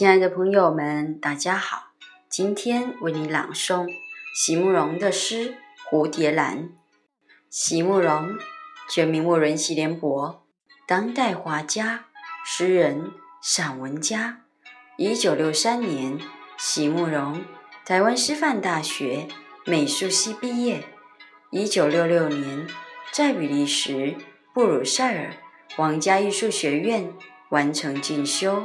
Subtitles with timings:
[0.00, 1.90] 亲爱的朋友们，大家好！
[2.26, 3.86] 今天为你朗诵
[4.34, 5.50] 席慕容的诗
[5.90, 6.58] 《蝴蝶兰》。
[7.50, 8.38] 席慕容，
[8.88, 10.42] 全名慕容席联博，
[10.86, 12.06] 当代画家、
[12.46, 13.10] 诗人、
[13.42, 14.40] 散文家。
[14.96, 16.18] 一九六三年，
[16.56, 17.44] 席慕容
[17.84, 19.28] 台湾师范大学
[19.66, 20.82] 美术系毕业。
[21.50, 22.66] 一九六六年，
[23.12, 24.16] 在比利时
[24.54, 25.34] 布鲁塞尔
[25.76, 27.12] 皇家艺术学院
[27.50, 28.64] 完成进修，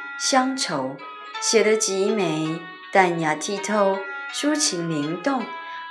[0.19, 0.97] 乡愁，
[1.41, 2.59] 写得极美、
[2.91, 3.99] 淡雅剔透、
[4.33, 5.45] 抒情灵动，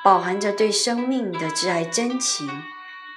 [0.05, 2.49] 饱含着对生命的挚爱真情。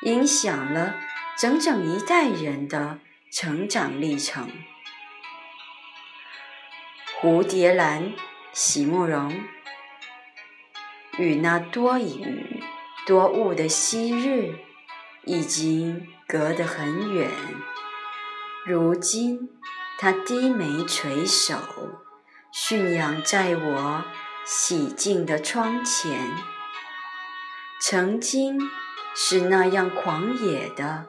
[0.03, 0.95] 影响了
[1.37, 2.99] 整整一代人的
[3.31, 4.49] 成长历程。
[7.21, 8.11] 蝴蝶兰，
[8.51, 9.33] 席慕容。
[11.17, 12.61] 与那多雨
[13.05, 14.55] 多雾的昔日，
[15.23, 17.29] 已经隔得很远。
[18.65, 19.49] 如今，
[19.97, 21.57] 它低眉垂首，
[22.51, 24.05] 驯养在我
[24.45, 26.31] 洗净的窗前。
[27.81, 28.59] 曾经。
[29.15, 31.05] 是那样狂野的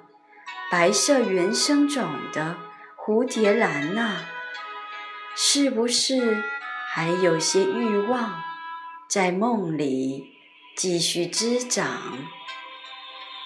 [0.71, 2.59] 白色原生种的
[2.99, 4.27] 蝴蝶兰啊，
[5.35, 6.45] 是不是
[6.93, 8.43] 还有些欲望
[9.09, 10.37] 在梦里
[10.77, 12.19] 继续滋长？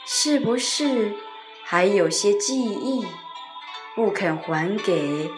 [0.05, 1.15] 是不是
[1.65, 3.07] 还有些记忆
[3.99, 5.29] 不肯还给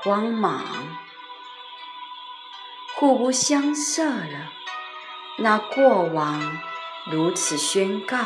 [0.00, 0.64] 荒莽？
[2.94, 4.52] 互不相涉了，
[5.38, 6.56] 那过往
[7.10, 8.18] 如此宣告。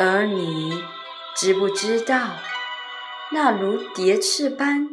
[0.00, 0.82] 而你
[1.36, 2.30] 知不知道，
[3.30, 4.88] 那如蝶翅般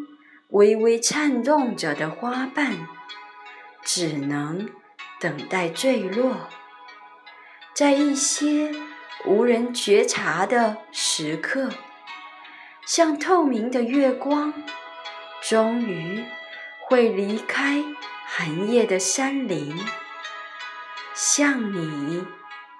[0.49, 2.87] 微微颤动着的花瓣，
[3.81, 4.69] 只能
[5.19, 6.49] 等待坠落，
[7.73, 8.71] 在一些
[9.25, 11.71] 无人觉察的时刻，
[12.85, 14.53] 像透明的月光，
[15.41, 16.23] 终于
[16.87, 17.83] 会离开
[18.25, 19.75] 寒夜的山林，
[21.13, 22.23] 像你，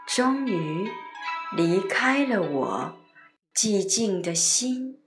[0.08, 0.92] 终于。
[1.56, 2.98] 离开了我
[3.56, 5.00] 寂静的心。